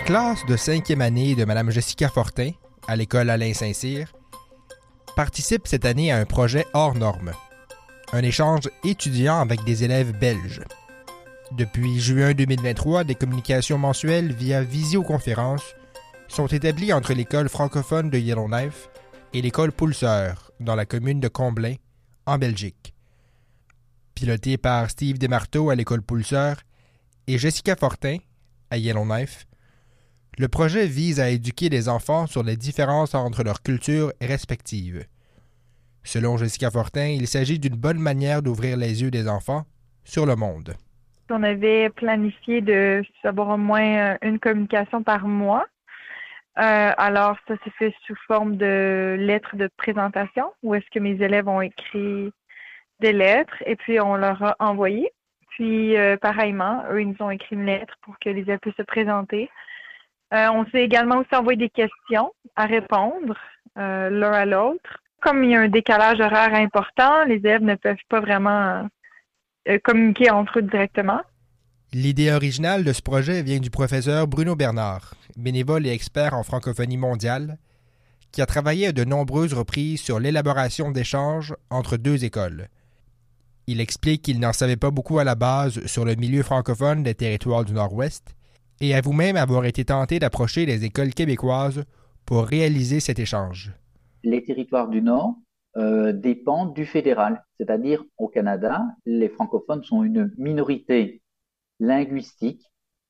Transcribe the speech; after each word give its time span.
classe 0.00 0.44
de 0.46 0.56
cinquième 0.56 1.00
année 1.00 1.34
de 1.34 1.44
Mme 1.44 1.70
Jessica 1.70 2.08
Fortin, 2.08 2.50
à 2.86 2.94
l'école 2.94 3.30
Alain 3.30 3.54
Saint-Cyr, 3.54 4.12
participe 5.16 5.66
cette 5.66 5.84
année 5.84 6.12
à 6.12 6.18
un 6.18 6.26
projet 6.26 6.66
hors 6.74 6.94
norme, 6.94 7.32
un 8.12 8.22
échange 8.22 8.68
étudiant 8.84 9.40
avec 9.40 9.64
des 9.64 9.84
élèves 9.84 10.12
belges. 10.12 10.62
Depuis 11.52 11.98
juin 12.00 12.34
2023, 12.34 13.04
des 13.04 13.14
communications 13.14 13.78
mensuelles 13.78 14.32
via 14.32 14.62
visioconférence 14.62 15.74
sont 16.28 16.48
établies 16.48 16.92
entre 16.92 17.14
l'école 17.14 17.48
francophone 17.48 18.10
de 18.10 18.18
Yellowknife 18.18 18.90
et 19.32 19.40
l'école 19.40 19.72
Pulseur, 19.72 20.52
dans 20.60 20.74
la 20.74 20.84
commune 20.84 21.20
de 21.20 21.28
Comblain, 21.28 21.74
en 22.26 22.36
Belgique. 22.36 22.94
Piloté 24.14 24.58
par 24.58 24.90
Steve 24.90 25.18
Desmarteaux 25.18 25.70
à 25.70 25.74
l'école 25.74 26.02
Pulseur 26.02 26.56
et 27.26 27.38
Jessica 27.38 27.74
Fortin 27.74 28.18
à 28.70 28.76
Yellowknife, 28.76 29.47
le 30.38 30.46
projet 30.46 30.86
vise 30.86 31.18
à 31.18 31.30
éduquer 31.30 31.68
les 31.68 31.88
enfants 31.88 32.26
sur 32.26 32.44
les 32.44 32.56
différences 32.56 33.14
entre 33.14 33.42
leurs 33.42 33.62
cultures 33.62 34.12
respectives. 34.20 35.04
Selon 36.04 36.36
Jessica 36.36 36.70
Fortin, 36.70 37.08
il 37.08 37.26
s'agit 37.26 37.58
d'une 37.58 37.74
bonne 37.74 37.98
manière 37.98 38.40
d'ouvrir 38.40 38.76
les 38.76 39.02
yeux 39.02 39.10
des 39.10 39.28
enfants 39.28 39.64
sur 40.04 40.26
le 40.26 40.36
monde. 40.36 40.74
On 41.30 41.42
avait 41.42 41.90
planifié 41.90 42.60
de 42.60 43.02
savoir 43.20 43.48
au 43.50 43.56
moins 43.56 44.12
euh, 44.12 44.16
une 44.22 44.38
communication 44.38 45.02
par 45.02 45.26
mois. 45.26 45.66
Euh, 46.58 46.92
alors, 46.96 47.36
ça 47.46 47.54
s'est 47.62 47.72
fait 47.78 47.94
sous 48.06 48.14
forme 48.26 48.56
de 48.56 49.16
lettres 49.18 49.56
de 49.56 49.68
présentation 49.76 50.52
où 50.62 50.74
est-ce 50.74 50.88
que 50.90 50.98
mes 51.00 51.20
élèves 51.22 51.48
ont 51.48 51.60
écrit 51.60 52.32
des 53.00 53.12
lettres 53.12 53.62
et 53.66 53.76
puis 53.76 54.00
on 54.00 54.16
leur 54.16 54.42
a 54.42 54.56
envoyé. 54.60 55.10
Puis, 55.50 55.96
euh, 55.96 56.16
pareillement, 56.16 56.84
eux, 56.90 57.02
ils 57.02 57.08
nous 57.08 57.22
ont 57.26 57.30
écrit 57.30 57.56
une 57.56 57.66
lettre 57.66 57.94
pour 58.02 58.18
que 58.20 58.30
les 58.30 58.42
élèves 58.42 58.60
puissent 58.60 58.76
se 58.76 58.82
présenter. 58.82 59.50
On 60.32 60.64
s'est 60.66 60.82
également 60.82 61.18
aussi 61.18 61.34
envoyé 61.34 61.58
des 61.58 61.70
questions 61.70 62.32
à 62.56 62.66
répondre 62.66 63.34
l'un 63.76 64.32
à 64.32 64.44
l'autre. 64.44 64.98
Comme 65.20 65.42
il 65.42 65.50
y 65.50 65.56
a 65.56 65.60
un 65.60 65.68
décalage 65.68 66.20
horaire 66.20 66.54
important, 66.54 67.24
les 67.24 67.36
élèves 67.36 67.62
ne 67.62 67.74
peuvent 67.74 67.96
pas 68.08 68.20
vraiment 68.20 68.88
euh, 69.68 69.78
communiquer 69.82 70.30
entre 70.30 70.60
eux 70.60 70.62
directement. 70.62 71.20
L'idée 71.92 72.30
originale 72.30 72.84
de 72.84 72.92
ce 72.92 73.02
projet 73.02 73.42
vient 73.42 73.58
du 73.58 73.70
professeur 73.70 74.26
Bruno 74.26 74.54
Bernard, 74.54 75.14
bénévole 75.36 75.86
et 75.86 75.90
expert 75.90 76.34
en 76.34 76.42
francophonie 76.42 76.96
mondiale, 76.96 77.58
qui 78.30 78.42
a 78.42 78.46
travaillé 78.46 78.88
à 78.88 78.92
de 78.92 79.04
nombreuses 79.04 79.54
reprises 79.54 80.00
sur 80.00 80.20
l'élaboration 80.20 80.90
d'échanges 80.90 81.54
entre 81.70 81.96
deux 81.96 82.24
écoles. 82.24 82.68
Il 83.66 83.80
explique 83.80 84.22
qu'il 84.22 84.40
n'en 84.40 84.52
savait 84.52 84.76
pas 84.76 84.90
beaucoup 84.90 85.18
à 85.18 85.24
la 85.24 85.34
base 85.34 85.84
sur 85.86 86.04
le 86.04 86.14
milieu 86.14 86.42
francophone 86.42 87.02
des 87.02 87.14
territoires 87.14 87.64
du 87.64 87.72
Nord-Ouest 87.72 88.36
et 88.80 88.94
a 88.94 89.00
vous-même 89.00 89.36
avoir 89.36 89.64
été 89.64 89.84
tenté 89.84 90.18
d'approcher 90.18 90.66
les 90.66 90.84
écoles 90.84 91.14
québécoises 91.14 91.84
pour 92.24 92.44
réaliser 92.44 93.00
cet 93.00 93.18
échange. 93.18 93.72
Les 94.22 94.44
territoires 94.44 94.88
du 94.88 95.02
Nord 95.02 95.36
euh, 95.76 96.12
dépendent 96.12 96.74
du 96.74 96.86
fédéral. 96.86 97.44
C'est-à-dire, 97.58 98.04
au 98.16 98.28
Canada, 98.28 98.84
les 99.06 99.28
francophones 99.28 99.84
sont 99.84 100.02
une 100.02 100.32
minorité 100.36 101.22
linguistique 101.80 102.62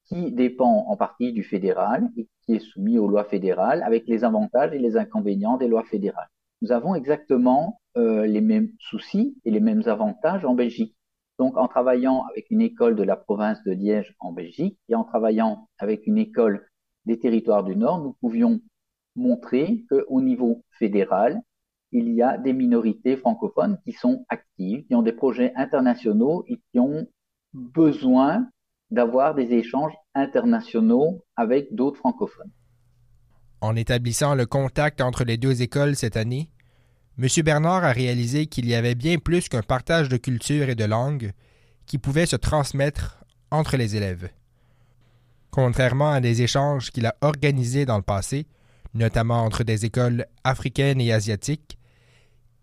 qui 0.06 0.32
dépend 0.32 0.86
en 0.88 0.96
partie 0.96 1.32
du 1.32 1.44
fédéral 1.44 2.08
et 2.16 2.28
qui 2.44 2.54
est 2.54 2.60
soumis 2.60 2.98
aux 2.98 3.08
lois 3.08 3.24
fédérales 3.24 3.82
avec 3.82 4.06
les 4.06 4.24
avantages 4.24 4.72
et 4.72 4.78
les 4.78 4.96
inconvénients 4.96 5.56
des 5.56 5.68
lois 5.68 5.84
fédérales. 5.84 6.28
Nous 6.62 6.72
avons 6.72 6.94
exactement 6.94 7.80
euh, 7.96 8.26
les 8.26 8.40
mêmes 8.40 8.70
soucis 8.78 9.36
et 9.44 9.50
les 9.50 9.60
mêmes 9.60 9.82
avantages 9.86 10.44
en 10.44 10.54
Belgique. 10.54 10.96
Donc, 11.38 11.56
en 11.56 11.68
travaillant 11.68 12.24
avec 12.30 12.50
une 12.50 12.60
école 12.60 12.96
de 12.96 13.04
la 13.04 13.16
province 13.16 13.62
de 13.64 13.72
Liège 13.72 14.14
en 14.18 14.32
Belgique 14.32 14.78
et 14.88 14.94
en 14.94 15.04
travaillant 15.04 15.68
avec 15.78 16.06
une 16.06 16.18
école 16.18 16.66
des 17.06 17.18
territoires 17.18 17.62
du 17.62 17.76
Nord, 17.76 18.02
nous 18.02 18.14
pouvions 18.20 18.60
montrer 19.14 19.84
qu'au 19.88 20.20
niveau 20.20 20.64
fédéral, 20.78 21.40
il 21.92 22.12
y 22.12 22.22
a 22.22 22.36
des 22.36 22.52
minorités 22.52 23.16
francophones 23.16 23.78
qui 23.84 23.92
sont 23.92 24.24
actives, 24.28 24.84
qui 24.86 24.94
ont 24.94 25.02
des 25.02 25.12
projets 25.12 25.52
internationaux 25.56 26.44
et 26.48 26.60
qui 26.70 26.80
ont 26.80 27.06
besoin 27.52 28.46
d'avoir 28.90 29.34
des 29.34 29.52
échanges 29.52 29.94
internationaux 30.14 31.24
avec 31.36 31.74
d'autres 31.74 31.98
francophones. 31.98 32.50
En 33.60 33.74
établissant 33.74 34.34
le 34.34 34.46
contact 34.46 35.00
entre 35.00 35.24
les 35.24 35.36
deux 35.36 35.62
écoles 35.62 35.96
cette 35.96 36.16
année, 36.16 36.50
M. 37.18 37.26
Bernard 37.44 37.84
a 37.84 37.92
réalisé 37.92 38.46
qu'il 38.46 38.66
y 38.66 38.74
avait 38.74 38.94
bien 38.94 39.18
plus 39.18 39.48
qu'un 39.48 39.62
partage 39.62 40.08
de 40.08 40.16
culture 40.16 40.68
et 40.68 40.76
de 40.76 40.84
langue 40.84 41.32
qui 41.86 41.98
pouvait 41.98 42.26
se 42.26 42.36
transmettre 42.36 43.24
entre 43.50 43.76
les 43.76 43.96
élèves. 43.96 44.30
Contrairement 45.50 46.10
à 46.10 46.20
des 46.20 46.42
échanges 46.42 46.90
qu'il 46.90 47.06
a 47.06 47.16
organisés 47.20 47.86
dans 47.86 47.96
le 47.96 48.02
passé, 48.02 48.46
notamment 48.94 49.42
entre 49.42 49.64
des 49.64 49.84
écoles 49.84 50.26
africaines 50.44 51.00
et 51.00 51.12
asiatiques, 51.12 51.78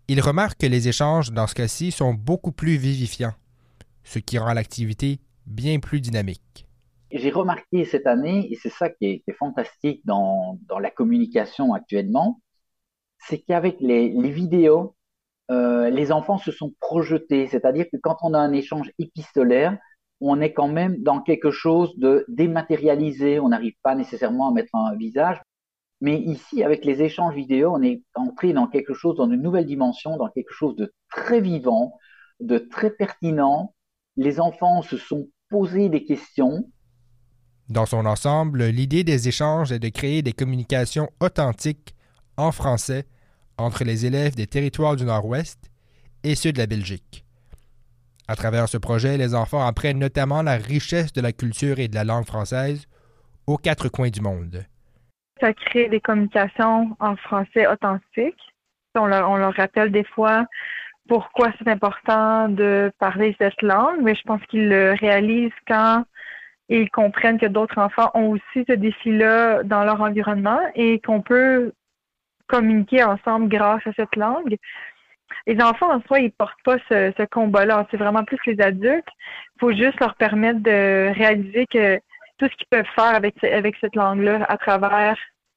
il 0.08 0.20
remarque 0.20 0.60
que 0.60 0.66
les 0.66 0.88
échanges 0.88 1.32
dans 1.32 1.46
ce 1.46 1.54
cas-ci 1.54 1.90
sont 1.90 2.14
beaucoup 2.14 2.52
plus 2.52 2.76
vivifiants, 2.76 3.34
ce 4.04 4.20
qui 4.20 4.38
rend 4.38 4.52
l'activité 4.52 5.18
bien 5.46 5.80
plus 5.80 6.00
dynamique. 6.00 6.66
J'ai 7.10 7.30
remarqué 7.30 7.84
cette 7.84 8.06
année, 8.06 8.48
et 8.50 8.56
c'est 8.56 8.70
ça 8.70 8.88
qui 8.88 9.22
est, 9.26 9.32
fantastique 9.32 10.00
dans, 10.04 10.58
la 10.80 10.90
communication 10.90 11.72
actuellement, 11.74 12.40
c'est 13.28 13.38
qu'avec 13.38 13.80
les, 13.80 14.08
vidéos, 14.30 14.94
euh, 15.50 15.90
les 15.90 16.12
enfants 16.12 16.38
se 16.38 16.52
sont 16.52 16.72
projetés, 16.80 17.46
c'est-à-dire 17.48 17.86
que 17.92 17.96
quand 18.02 18.16
on 18.22 18.34
a 18.34 18.38
un 18.38 18.52
échange 18.52 18.90
épistolaire, 18.98 19.76
on 20.20 20.40
est 20.40 20.52
quand 20.52 20.68
même 20.68 21.02
dans 21.02 21.20
quelque 21.20 21.50
chose 21.50 21.96
de 21.98 22.24
dématérialisé, 22.28 23.38
on 23.38 23.48
n'arrive 23.48 23.74
pas 23.82 23.94
nécessairement 23.94 24.48
à 24.48 24.52
mettre 24.52 24.74
un 24.74 24.94
visage, 24.96 25.40
mais 26.00 26.18
ici, 26.18 26.62
avec 26.62 26.84
les 26.84 27.02
échanges 27.02 27.34
vidéo, 27.34 27.72
on 27.74 27.82
est 27.82 28.02
entré 28.14 28.52
dans 28.52 28.66
quelque 28.66 28.94
chose, 28.94 29.16
dans 29.16 29.30
une 29.30 29.42
nouvelle 29.42 29.66
dimension, 29.66 30.16
dans 30.16 30.28
quelque 30.28 30.52
chose 30.52 30.76
de 30.76 30.92
très 31.10 31.40
vivant, 31.40 31.98
de 32.40 32.58
très 32.58 32.90
pertinent. 32.90 33.74
Les 34.16 34.40
enfants 34.40 34.82
se 34.82 34.98
sont 34.98 35.28
posés 35.48 35.88
des 35.88 36.04
questions. 36.04 36.70
Dans 37.68 37.86
son 37.86 38.04
ensemble, 38.04 38.64
l'idée 38.64 39.04
des 39.04 39.28
échanges 39.28 39.72
est 39.72 39.78
de 39.78 39.88
créer 39.88 40.22
des 40.22 40.32
communications 40.32 41.08
authentiques 41.20 41.94
en 42.36 42.52
français 42.52 43.06
entre 43.58 43.84
les 43.84 44.06
élèves 44.06 44.34
des 44.34 44.46
territoires 44.46 44.96
du 44.96 45.04
Nord-Ouest 45.04 45.70
et 46.24 46.34
ceux 46.34 46.52
de 46.52 46.58
la 46.58 46.66
Belgique. 46.66 47.24
À 48.28 48.34
travers 48.34 48.68
ce 48.68 48.76
projet, 48.76 49.16
les 49.16 49.34
enfants 49.34 49.64
apprennent 49.64 49.98
notamment 49.98 50.42
la 50.42 50.56
richesse 50.56 51.12
de 51.12 51.20
la 51.20 51.32
culture 51.32 51.78
et 51.78 51.88
de 51.88 51.94
la 51.94 52.04
langue 52.04 52.26
française 52.26 52.86
aux 53.46 53.56
quatre 53.56 53.88
coins 53.88 54.10
du 54.10 54.20
monde. 54.20 54.64
Ça 55.40 55.52
crée 55.52 55.88
des 55.88 56.00
communications 56.00 56.96
en 56.98 57.16
français 57.16 57.66
authentiques. 57.66 58.40
On 58.96 59.06
leur, 59.06 59.30
on 59.30 59.36
leur 59.36 59.54
rappelle 59.54 59.92
des 59.92 60.04
fois 60.04 60.46
pourquoi 61.08 61.52
c'est 61.58 61.68
important 61.68 62.48
de 62.48 62.90
parler 62.98 63.36
cette 63.38 63.62
langue, 63.62 64.00
mais 64.02 64.14
je 64.14 64.22
pense 64.22 64.40
qu'ils 64.48 64.68
le 64.68 64.94
réalisent 64.98 65.52
quand 65.68 66.04
ils 66.68 66.90
comprennent 66.90 67.38
que 67.38 67.46
d'autres 67.46 67.78
enfants 67.78 68.10
ont 68.14 68.30
aussi 68.30 68.64
ce 68.68 68.72
défi-là 68.72 69.62
dans 69.62 69.84
leur 69.84 70.00
environnement 70.00 70.58
et 70.74 71.00
qu'on 71.00 71.20
peut 71.20 71.72
communiquer 72.48 73.04
ensemble 73.04 73.48
grâce 73.48 73.86
à 73.86 73.92
cette 73.96 74.16
langue. 74.16 74.56
Les 75.46 75.60
enfants, 75.62 75.92
en 75.92 76.00
soi, 76.02 76.20
ils 76.20 76.32
portent 76.32 76.62
pas 76.64 76.76
ce, 76.88 77.12
ce 77.16 77.24
combat-là. 77.24 77.86
C'est 77.90 77.96
vraiment 77.96 78.24
plus 78.24 78.38
les 78.46 78.60
adultes. 78.60 79.08
Il 79.56 79.60
faut 79.60 79.72
juste 79.72 79.98
leur 80.00 80.14
permettre 80.16 80.60
de 80.60 81.12
réaliser 81.14 81.66
que 81.66 81.98
tout 82.38 82.46
ce 82.46 82.56
qu'ils 82.56 82.66
peuvent 82.70 82.84
faire 82.94 83.14
avec, 83.14 83.42
avec 83.44 83.76
cette 83.80 83.96
langue-là 83.96 84.44
à 84.48 84.56
travers 84.56 85.16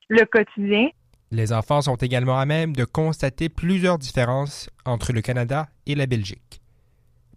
le 0.10 0.26
quotidien. 0.26 0.90
Les 1.32 1.54
enfants 1.54 1.82
sont 1.82 1.96
également 1.96 2.40
à 2.40 2.46
même 2.46 2.76
de 2.76 2.86
constater 2.86 3.50
plusieurs 3.50 4.00
différences 4.00 4.70
entre 4.86 5.14
le 5.14 5.22
Canada 5.22 5.68
et 5.86 5.94
la 5.94 6.08
Belgique. 6.08 6.62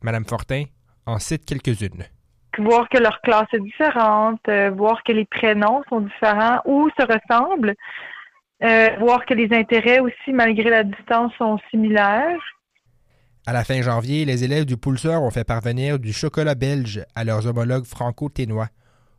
Madame 0.03 0.25
Fortin 0.25 0.65
en 1.07 1.19
cite 1.19 1.45
quelques-unes. 1.45 2.05
Voir 2.59 2.89
que 2.89 2.99
leur 2.99 3.21
classe 3.21 3.49
est 3.53 3.61
différente, 3.61 4.41
euh, 4.49 4.71
voir 4.71 5.03
que 5.05 5.13
les 5.13 5.25
prénoms 5.25 5.83
sont 5.89 6.01
différents 6.01 6.61
ou 6.65 6.89
se 6.99 7.05
ressemblent, 7.05 7.75
euh, 8.63 8.97
voir 9.01 9.25
que 9.27 9.35
les 9.35 9.53
intérêts 9.53 9.99
aussi, 10.01 10.33
malgré 10.33 10.71
la 10.71 10.85
distance, 10.85 11.33
sont 11.37 11.59
similaires. 11.71 12.41
À 13.45 13.53
la 13.53 13.65
fin 13.65 13.83
janvier, 13.83 14.25
les 14.25 14.45
élèves 14.45 14.67
du 14.67 14.77
Pulseur 14.77 15.23
ont 15.23 15.31
fait 15.31 15.45
parvenir 15.45 15.99
du 15.99 16.13
chocolat 16.13 16.55
belge 16.55 17.05
à 17.17 17.25
leurs 17.25 17.47
homologues 17.47 17.85
franco-ténois 17.85 18.69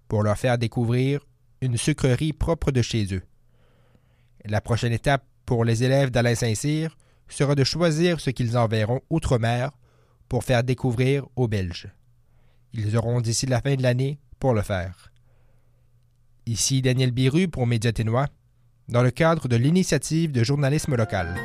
pour 0.08 0.24
leur 0.24 0.38
faire 0.38 0.58
découvrir 0.58 1.20
une 1.62 1.76
sucrerie 1.76 2.32
propre 2.32 2.72
de 2.72 2.82
chez 2.82 3.14
eux. 3.14 3.24
La 4.46 4.62
prochaine 4.62 4.94
étape 4.94 5.26
pour 5.46 5.66
les 5.66 5.84
élèves 5.84 6.10
d'Alain 6.10 6.36
Saint-Cyr 6.36 6.96
sera 7.28 7.56
de 7.56 7.64
choisir 7.64 8.20
ce 8.20 8.30
qu'ils 8.30 8.58
enverront 8.58 9.02
outre-mer 9.10 9.72
pour 10.30 10.44
faire 10.44 10.64
découvrir 10.64 11.26
aux 11.36 11.48
Belges. 11.48 11.90
Ils 12.74 12.98
auront 12.98 13.22
d'ici 13.22 13.46
la 13.46 13.62
fin 13.62 13.76
de 13.76 13.84
l'année 13.84 14.20
pour 14.40 14.54
le 14.54 14.62
faire. 14.62 15.12
Ici 16.46 16.82
Daniel 16.82 17.12
Biru 17.12 17.48
pour 17.48 17.68
Média 17.68 17.92
Ténois, 17.92 18.28
dans 18.90 19.04
le 19.04 19.12
cadre 19.12 19.48
de 19.48 19.56
l'initiative 19.56 20.32
de 20.32 20.44
journalisme 20.44 20.96
local. 20.96 21.36